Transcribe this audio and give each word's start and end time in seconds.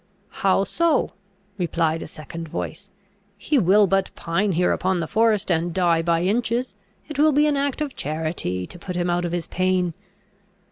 "How 0.41 0.63
so?" 0.63 1.11
replied 1.59 2.01
a 2.01 2.07
second 2.07 2.47
voice; 2.47 2.89
"he 3.37 3.59
will 3.59 3.85
but 3.85 4.09
pine 4.15 4.53
here 4.53 4.71
upon 4.71 4.99
the 4.99 5.05
forest, 5.05 5.51
and 5.51 5.71
die 5.75 6.01
by 6.01 6.23
inches: 6.23 6.73
it 7.07 7.19
will 7.19 7.31
be 7.31 7.45
an 7.45 7.55
act 7.55 7.81
of 7.81 7.95
charity 7.95 8.65
to 8.65 8.79
put 8.79 8.95
him 8.95 9.11
out 9.11 9.25
of 9.25 9.31
his 9.31 9.45
pain." 9.45 9.93